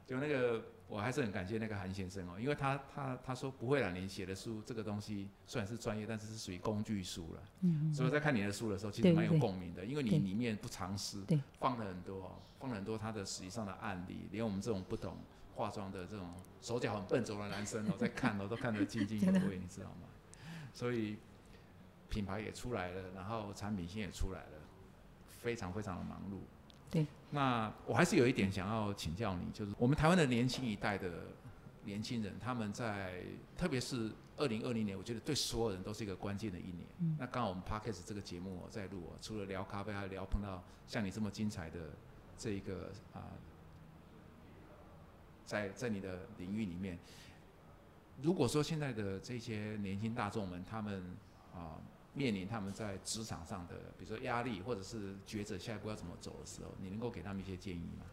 [0.06, 7.42] 就那个，我还是很感谢那个韩先生哦，因为他他他说不会啦，你写的书这个东西虽然是专业，但是是属于工具书了。
[7.62, 7.92] 嗯。
[7.92, 11.26] 所以在看你的书的时候，其实蛮有共鸣的，因为你里面不藏私，
[11.58, 15.16] 放了很多，放了很多他的实际上的案例，连我们这种不懂
[15.56, 20.06] 化妆的这种手脚很笨拙的男生哦，在看哦都看得津津有味，你知道吗？
[20.72, 21.16] 所以
[22.08, 24.58] 品牌也出来了，然后产品线也出来了，
[25.28, 26.38] 非常非常的忙碌。
[26.90, 27.06] 对。
[27.30, 31.24] 那我还是有一点想要请教你，就是我们台湾的年轻一代的
[31.84, 33.22] 年轻人，他们在
[33.56, 36.86] 特别是二零二零年，我觉得对所有人都是一个关键的一年。
[36.98, 37.16] 嗯。
[37.18, 41.78] 那刚好我们 Parkes 这个节目在录，除了聊咖啡，还聊碰到像你这么精彩的
[42.38, 43.22] 这一个啊，
[45.44, 46.98] 在在你的领域里面。
[48.22, 51.02] 如果说现在的这些年轻大众们，他们
[51.54, 51.78] 啊
[52.12, 58.04] 面临他们在职场上的，比如说压力，或者是抉择下一步要怎么走的时候，你能够给他们一些建议吗？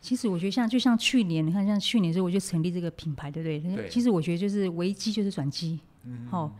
[0.00, 3.76] 其实我觉得像就像去年，你看像去年时候我就成立这个品牌，对不对？
[3.76, 3.88] 对。
[3.88, 6.26] 其实我觉得就是危机就是转机，嗯。
[6.26, 6.52] 好，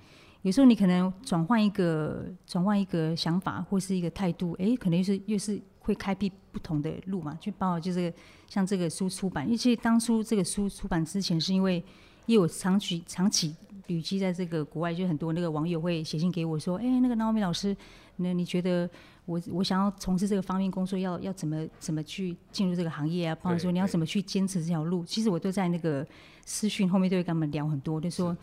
[0.43, 7.37] 有时候你可能转换一个转换一个想法或是一个态度，哎，可能又是又是会开辟不同的路嘛。
[7.41, 8.15] 就包括就是
[8.49, 11.85] 像这个书出版，因为其实当初这个书出版之前是因为。
[12.27, 13.55] 因为我长期长期
[13.89, 17.77] 旅居在这个国外，就很多那个网友会写信给我说：“哎，那个 Naomi 老师，
[18.17, 18.89] 那你觉得
[19.25, 23.37] 我我想要从事这个方面工作，要要怎么怎么去进入这个行业啊？
[23.43, 26.07] 或者说你要怎么去坚持这条路？”其实我都在那个
[26.47, 28.37] 私讯后面都会跟他们聊很多，就说：“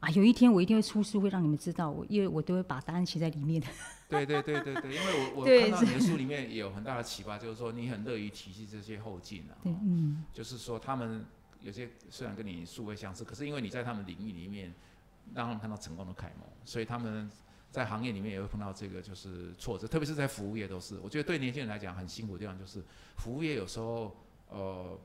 [0.00, 1.90] 啊，有一天我一定会出书，会让你们知道。
[1.90, 3.62] 我因为我都会把答案写在里面。
[4.08, 11.24] ”对对对对对，因为我我看到你的书里面也有很大的启发，就是说你很乐于提携这些后进啊，对嗯，就是说他们。
[11.66, 14.72] 有些虽然跟你素未相似，可是因为你在他们领域里面，
[15.34, 17.28] 让他们看到成功的楷模，所以他们
[17.72, 20.96] 在行业里面也会碰到这个就是挫折，特别是在服务业都是。
[21.00, 22.80] 我觉得对年轻人来讲很辛苦的地方就是，
[23.16, 24.16] 服务业有时候
[24.48, 24.96] 呃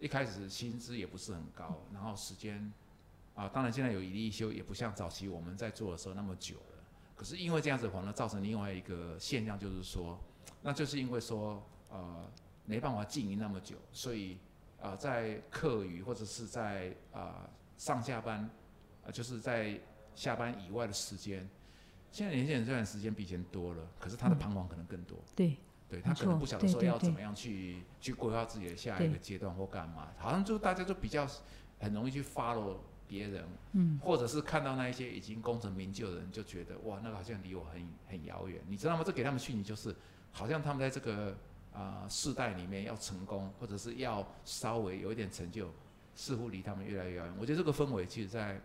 [0.00, 2.72] 一开始薪资也不是很高，然后时间
[3.34, 6.82] 啊，当然现在有一例一休，也不像早期我们在做的时候那么久了。
[7.14, 10.18] 可是因为这样子，的话呢造成另外一个现象，就是说，
[10.62, 12.24] 那就是因为说呃
[12.64, 14.38] 没办法经营那么久，所以。
[14.80, 18.48] 啊，在课余或者是在啊上下班，
[19.04, 19.78] 啊就是在
[20.14, 21.48] 下班以外的时间，
[22.12, 25.18] 现在年轻人虽然时间比以前多了，可是他的彷徨可能更多。
[25.34, 25.56] 对，
[25.88, 31.26] 对他可能不晓得说要怎么样去去规划自己的下一个阶段或干嘛，好像就大家就比较
[31.80, 32.76] 很容易去 follow
[33.08, 39.02] 别人，嗯，或者是看到那一些已经功成名就的人，就觉得哇，那个好像离我很很遥远，你知道吗？
[39.04, 39.94] 这给他们讯息就是，
[40.30, 41.36] 好像他们在这个。
[41.72, 45.70] 啊，世代里面要成功，或者是要稍微有一点成就，
[46.14, 47.34] 似乎离他们越来越远。
[47.38, 48.60] 我觉得这个氛围，其实，在，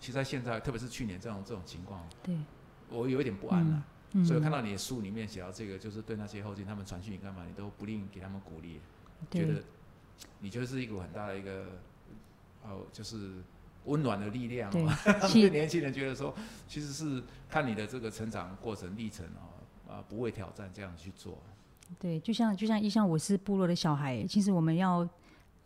[0.00, 2.36] 其实，在现在，特别是去年这种这种情况，对，
[2.90, 3.84] 我有一点不安了。
[4.24, 8.80] 所以看到你的书里面写到这个，就是对那些后进他们传讯你干嘛，你都不吝给他们鼓励，
[9.30, 9.62] 觉得
[10.38, 11.66] 你就是一股很大的一个，
[12.62, 13.42] 哦，就是
[13.84, 14.70] 温暖的力量。
[14.72, 16.34] 对，年轻人觉得说，
[16.66, 21.38] 其实是看你的这个成长过程历程哦，啊，不畏挑战这样去做。
[21.98, 25.08] 对，就像就像一像我是部落的小孩，其实我们要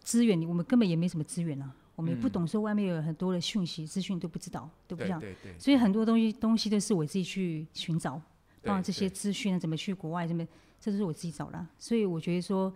[0.02, 5.34] 资源，我们根本也没什么资源啊，我们也不懂说外面有很多的讯息资讯都不知道，对不对？
[5.58, 8.20] 所以很多东西东西都是我自己去寻找，
[8.62, 10.46] 包括这些资讯怎么去国外，怎么
[10.80, 11.66] 这都是我自己找的。
[11.78, 12.72] 所以我觉得说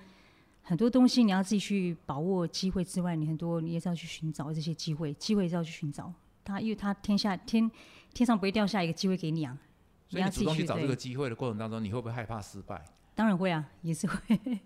[0.62, 6.12] 很多东西你要自己去把握机会之外，你很多你也是要去寻找这些机会，机会是要去寻找
[6.44, 7.70] 它，因为它天下天
[8.12, 9.58] 天上不会掉下一个机会给你啊。
[10.06, 12.84] 所以你主动去找这个机会的过程当中，你会不会害怕失败？
[13.14, 14.16] 当然会啊，也是会。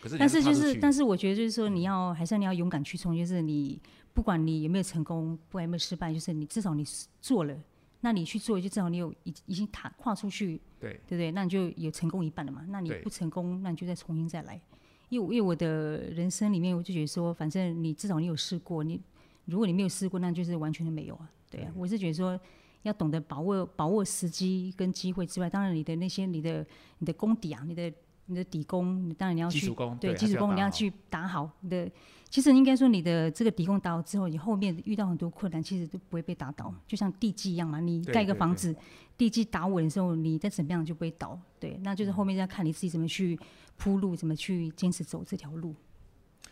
[0.00, 3.80] 可是，但是就是，但是我觉得就是说，你要还是你要勇敢去冲，就是你
[4.12, 6.84] 不管你有没有成功，不管有没有失败，就是你至少你
[7.20, 7.56] 做了，
[8.02, 11.32] 那你去做，就至少你有已已经踏跨出去，对对不对？
[11.32, 12.64] 那你就有成功一半了嘛。
[12.68, 14.60] 那你不成功，那你就再重新再来。
[15.08, 19.00] 因为因为我的人生里面，我就觉得说，反正你至少你有试过，你
[19.46, 21.30] 如果你没有试过，那就是完全的没有啊。
[21.50, 22.38] 对啊，我是觉得说，
[22.82, 26.66] 要懂得把握把握时机跟机会之外，当然你的那些你的
[26.98, 27.92] 你的功底啊，你的
[28.26, 29.68] 你的底功，你当然你要去
[30.00, 31.90] 对对基础功你要去打好你的。
[32.28, 37.78] 其实应该说，你的这个底功打好之后，你后面遇到很多困难，其实都不会被打倒，就像地基一样嘛。
[37.78, 38.74] 你盖一个房子，
[39.16, 41.38] 地基打稳的时候，你再怎么样就不会倒。
[41.60, 43.38] 对，那就是后面要看你自己怎么去
[43.76, 45.72] 铺路，怎么去坚持走这条路。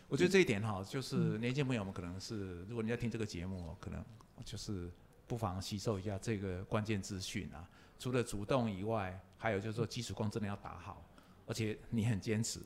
[0.08, 4.02] 我觉得这一点哈，就是嗯年轻朋友们可能是，如果你要听这个节目哦，可能
[4.44, 4.88] 就是
[5.26, 7.68] 不妨吸收一下这个关键资讯啊。
[7.98, 11.02] 除了主动以外，还有就是说基础功真的要打好，
[11.46, 12.60] 而且你很坚持。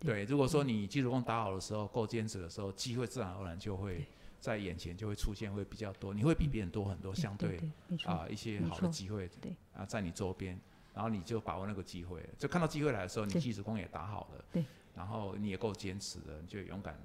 [0.00, 4.06] 对，如果说你基础功打好的时候，够坚持的时候，机会自然而然就会
[4.40, 7.58] 在眼前就会出现，会比较多，你会比别人多很多，相对。
[8.04, 9.28] 啊一些好的机会，
[9.74, 10.58] 啊在你周边，
[10.94, 14.64] 然后你就把握那个机会，就看到机会来的时候，你基础功也打好了，对，
[14.94, 16.98] 然后你也够坚持的，你就勇敢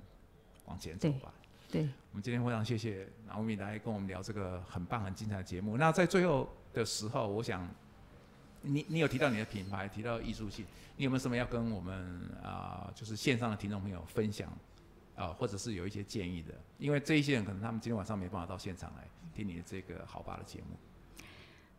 [0.66, 1.34] 往前走吧。
[1.74, 5.76] 对，我们今天非常谢谢南欧米来跟我们聊这个很棒、很精彩的节目。
[5.76, 7.68] 那在最后的时候，我想
[8.62, 10.64] 你你有提到你的品牌，提到艺术性，
[10.98, 14.56] 你有没有什么要跟我们啊、就是线上的听众朋友分享
[15.16, 16.54] 啊、或者是有一些建议的？
[16.78, 20.78] 因为这一些人可能他们今天晚上没办法到现场来听你的这个好吧的节目。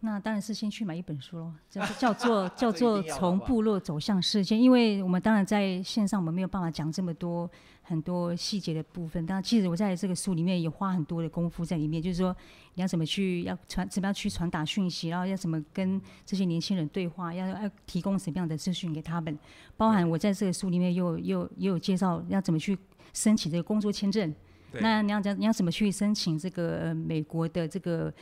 [0.00, 7.50] 那当然是先去买一本书喽，叫 叫做 叫做《从部落走向世界》，因为我们当然在线上我们没有办法讲这么多
[7.82, 12.36] 很多细节的部分，但其实我在这个书里面也花很多的功夫在里面，就是说
[12.74, 19.38] 你要怎么去要传怎么样去传达讯息，然后要怎么跟这些年轻人对话，要要提供什么样的资讯给他们，
[19.76, 22.76] 包含我在这个书里面又有又有也有介绍要怎么去
[23.14, 24.34] 申请这个工作签证，
[24.80, 28.12] 那你要怎你要怎么去申请这个呃美国的这个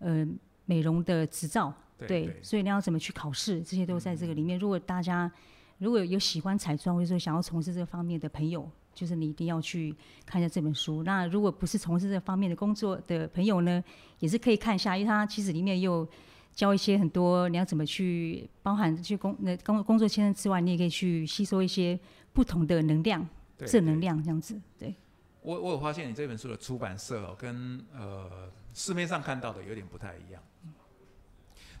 [0.00, 0.26] 呃
[0.68, 1.72] 美容的执照？
[1.96, 4.56] 对对所以你要怎么去考试，这些都在这个里面。
[4.56, 5.28] 如果大家
[5.78, 9.92] 如果有喜欢彩妆或者说想要从事这方面的朋友，就是你一定要去
[10.24, 11.02] 看一下这本书。
[11.02, 13.82] 那如果不是从事这方面的工作的朋友呢，
[14.20, 16.06] 也是可以看一下，因为它其实里面又
[16.54, 21.98] 教一些很多你要怎么去，包含去工那工工作签证之外，你也可以去吸收一些
[22.32, 23.26] 不同的能量、
[23.66, 24.60] 正能量这样子。
[24.78, 24.94] 对，
[25.42, 30.40] 我我有发现你这本书的出版社哦，跟呃市面上看到的有点不太一样。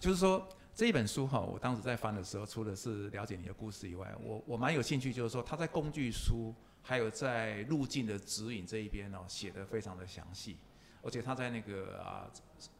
[0.00, 10.56] 就是说这一本书哈，我当时在翻的时候，除了是了解你的故事以外，我我蛮有兴趣，就是说它在工具书还有在路径的指引这一边哦，写的非常的详细，
[11.02, 12.30] 而且它在那个啊，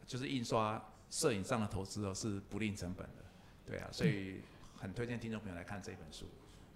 [0.07, 3.25] 就是印刷摄影上的投资哦是不吝成本的，
[3.66, 4.41] 对啊，所以
[4.77, 6.25] 很推荐听众朋友来看这本书。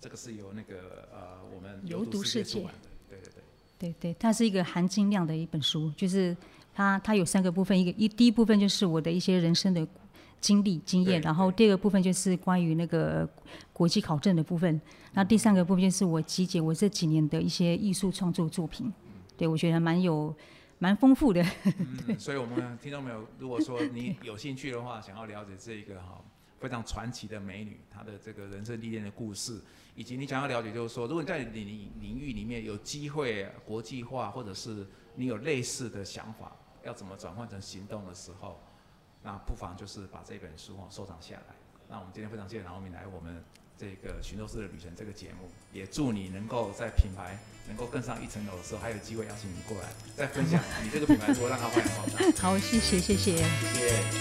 [0.01, 3.43] 这个是由那个呃我们有读世界出版的，对对对。
[3.79, 6.37] 对对，它是一个含金量的一本书，就是
[6.73, 9.87] 它它有三个部分，一个一第一部分就是我的一些人生的
[10.43, 13.27] 经历经验，然后第二个部分就是关于那个
[13.73, 14.79] 国际考证的部分，
[15.15, 18.93] 那第三个部分就是我集结我这几年的一些艺术创作作品，
[19.37, 20.35] 对我觉得蛮有
[20.79, 21.43] 蛮丰富的。
[22.09, 26.21] 嗯， 所以我们听众朋友，如果说你有兴趣的话，想要了解这一个哈
[26.61, 29.61] 非常传奇的美女，她的这个人生历练的故事，
[29.95, 38.61] 以及你想要了解，就是说，如果你在领领域里面有机会国际化，或者是你有类似的想法，要怎么转换成行动的时候，
[39.23, 41.55] 那不妨就是把这本书哦收藏下来。
[41.89, 43.43] 那我们今天非常谢谢饶明来我们
[43.77, 52.19] 这个寻州市的旅程这个节目，也祝你能够在品牌能够更上一层楼的时候，还有机会邀请你过来再分享你这个品牌如何让它发扬光大。
[52.41, 53.37] 好，谢谢谢谢。
[53.37, 54.13] 谢谢。